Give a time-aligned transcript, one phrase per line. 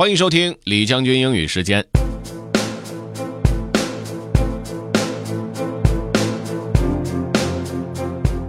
[0.00, 1.86] 欢迎收听李将军英语时间。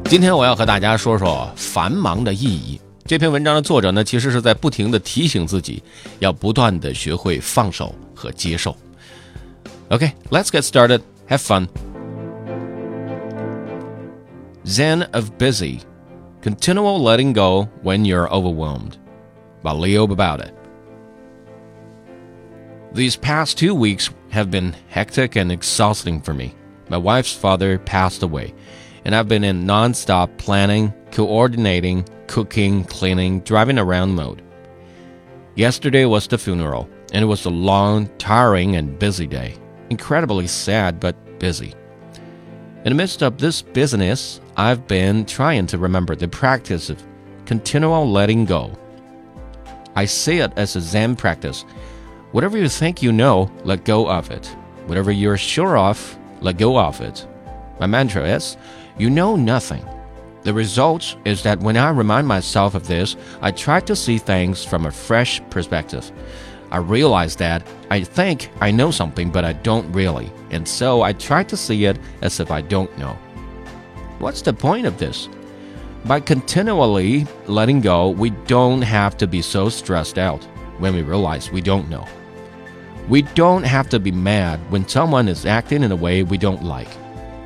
[0.06, 2.80] 今天我要和大家说说繁忙的意义。
[3.06, 5.84] 这篇文章的作者呢，其实是在不停的提醒自己，
[6.20, 8.74] 要不断的学会放手和接受。
[9.90, 11.02] OK，let's get started.
[11.28, 11.68] Have fun.
[14.64, 15.80] Zen of Busy
[16.42, 18.94] Continual Letting Go When You're Overwhelmed
[19.62, 20.61] by Leo Babauta.
[22.94, 26.56] These past two weeks have been hectic and exhausting for me.
[26.90, 28.54] My wife's father passed away
[29.06, 34.42] and I've been in non-stop planning, coordinating, cooking, cleaning, driving around mode.
[35.56, 39.56] Yesterday was the funeral, and it was a long, tiring, and busy day.
[39.90, 41.74] Incredibly sad, but busy.
[42.86, 47.04] In the midst of this business, I've been trying to remember the practice of
[47.46, 48.78] continual letting go.
[49.96, 51.66] I see it as a Zen practice.
[52.32, 54.46] Whatever you think you know, let go of it.
[54.86, 57.28] Whatever you're sure of, let go of it.
[57.80, 58.56] My mantra is
[58.98, 59.86] you know nothing.
[60.44, 64.64] The result is that when I remind myself of this, I try to see things
[64.64, 66.10] from a fresh perspective.
[66.72, 71.12] I realize that I think I know something, but I don't really, and so I
[71.12, 73.18] try to see it as if I don't know.
[74.20, 75.28] What's the point of this?
[76.06, 80.44] By continually letting go, we don't have to be so stressed out
[80.80, 82.08] when we realize we don't know.
[83.10, 86.64] We don't have to be mad when someone is acting in a way we don't
[86.64, 86.90] like.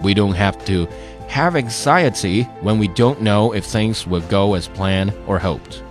[0.02, 0.88] We don't have to
[1.28, 5.84] have anxiety when we don't know if things will go as planned or hoped.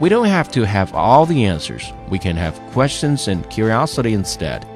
[0.00, 1.92] We don't have to have all the answers.
[2.08, 4.66] We can have questions and curiosity instead.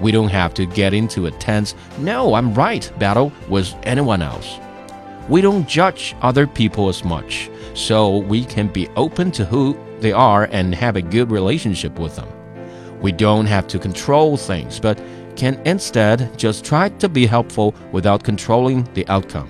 [0.00, 4.58] We don't have to get into a tense, no, I'm right battle with anyone else.
[5.28, 10.12] We don't judge other people as much, so we can be open to who they
[10.12, 12.28] are and have a good relationship with them.
[13.06, 15.00] We don't have to control things, but
[15.36, 19.48] can instead just try to be helpful without controlling the outcome.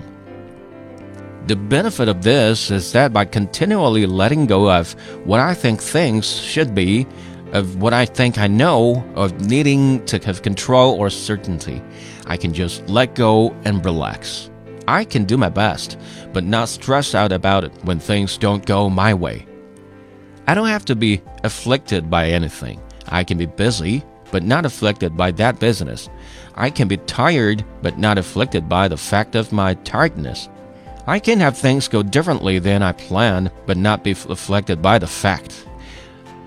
[1.47, 4.93] The benefit of this is that by continually letting go of
[5.25, 7.07] what I think things should be,
[7.51, 11.81] of what I think I know, of needing to have control or certainty,
[12.27, 14.51] I can just let go and relax.
[14.87, 15.97] I can do my best,
[16.31, 19.47] but not stress out about it when things don't go my way.
[20.45, 22.79] I don't have to be afflicted by anything.
[23.07, 26.09] I can be busy, but not afflicted by that business.
[26.55, 30.49] I can be tired, but not afflicted by the fact of my tiredness.
[31.05, 35.07] I can have things go differently than I planned, but not be afflicted by the
[35.07, 35.65] fact.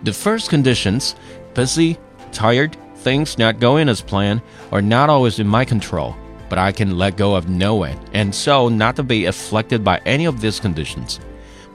[0.02, 1.14] The first conditions,
[1.54, 1.96] busy,
[2.32, 6.14] tired, things not going as planned, are not always in my control,
[6.50, 10.26] but I can let go of knowing, and so not to be afflicted by any
[10.26, 11.20] of these conditions.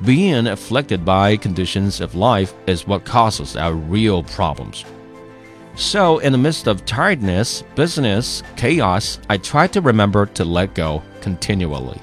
[0.03, 4.83] Being afflicted by conditions of life is what causes our real problems.
[5.75, 11.01] So, in the midst of tiredness, business, chaos, I try to remember to let go
[11.21, 11.97] continually.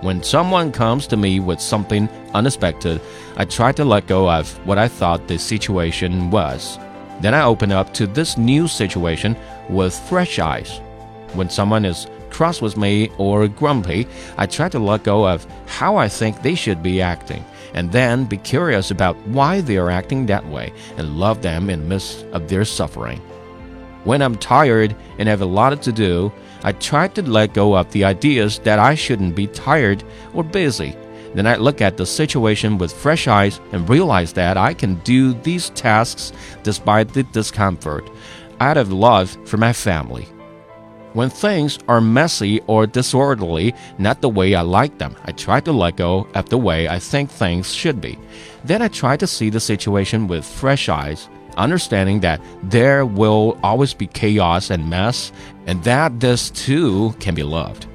[0.00, 3.02] When someone comes to me with something unexpected,
[3.36, 6.78] I try to let go of what I thought the situation was.
[7.20, 9.36] Then I open up to this new situation
[9.68, 10.80] with fresh eyes.
[11.34, 15.96] When someone is cross with me or grumpy, I try to let go of how
[15.96, 20.26] I think they should be acting and then be curious about why they are acting
[20.26, 23.20] that way and love them in the midst of their suffering.
[24.04, 26.32] When I'm tired and have a lot to do,
[26.62, 30.02] I try to let go of the ideas that I shouldn't be tired
[30.34, 30.96] or busy.
[31.34, 35.34] Then I look at the situation with fresh eyes and realize that I can do
[35.34, 38.10] these tasks despite the discomfort
[38.58, 40.26] out of love for my family.
[41.12, 45.72] When things are messy or disorderly, not the way I like them, I try to
[45.72, 48.16] let go of the way I think things should be.
[48.62, 53.92] Then I try to see the situation with fresh eyes, understanding that there will always
[53.92, 55.32] be chaos and mess,
[55.66, 57.86] and that this too can be loved.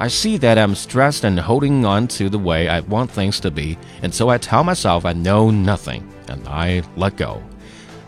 [0.00, 3.52] I see that I'm stressed and holding on to the way I want things to
[3.52, 7.44] be, and so I tell myself I know nothing, and I let go.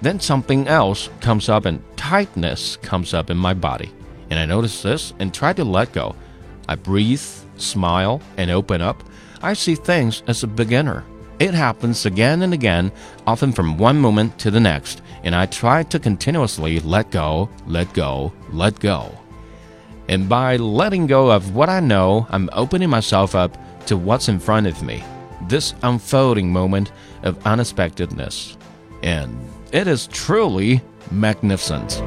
[0.01, 3.93] Then something else comes up, and tightness comes up in my body
[4.33, 6.17] and I notice this and try to let go.
[6.67, 7.21] I breathe,
[7.59, 9.05] smile, and open up.
[9.43, 11.05] I see things as a beginner.
[11.39, 12.93] It happens again and again,
[13.27, 17.93] often from one moment to the next, and I try to continuously let go, let
[17.93, 19.13] go, let go.
[20.09, 24.39] And by letting go of what I know, I'm opening myself up to what's in
[24.39, 25.05] front of me,
[25.47, 26.91] this unfolding moment
[27.23, 28.57] of unexpectedness.
[29.03, 29.37] And
[29.73, 30.81] it is truly
[31.11, 32.03] magnificent.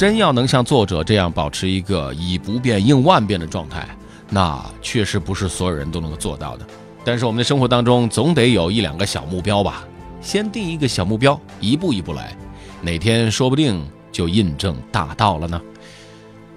[0.00, 3.86] 真要能像作者这样保持一个以不变应万变的状态，
[4.30, 6.66] 那确实不是所有人都能够做到的。
[7.04, 9.86] 但是我们的生活当中总得有一两个小目标吧，
[10.22, 12.34] 先定一个小目标，一步一步来，
[12.80, 15.60] 哪天说不定就印证大道了呢。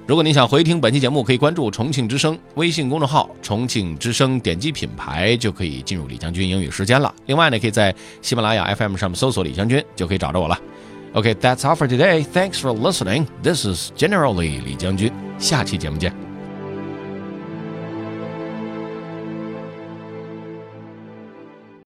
[0.08, 7.14] 如果您想回听本期节目，可以关注重庆之声微信公众号“重庆之声”，点击品牌就可以进入李将军英语时间了。
[7.26, 10.58] 另外呢，可以在喜马拉雅 FM 上面搜索“李将军”，就可以找着我了。
[11.15, 12.23] Okay, that's all for today.
[12.23, 13.27] Thanks for listening.
[13.43, 15.13] This is Generally 李将军。
[15.39, 16.22] 下期节目见。